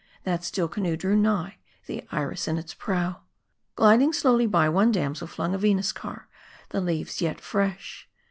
That 0.23 0.43
still 0.43 0.67
canoe 0.67 0.97
drew 0.97 1.15
nigh, 1.15 1.59
the 1.85 2.07
Iris 2.11 2.47
in 2.47 2.57
its 2.57 2.73
prow. 2.73 3.21
Gliding 3.75 4.13
slowly 4.13 4.47
by, 4.47 4.67
one 4.67 4.91
damsel 4.91 5.27
flung 5.27 5.53
a 5.53 5.59
Venus 5.59 5.91
car, 5.91 6.27
the 6.69 6.81
leaves 6.81 7.21
yet 7.21 7.39
fresh. 7.39 8.09